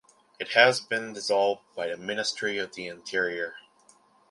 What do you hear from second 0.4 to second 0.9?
has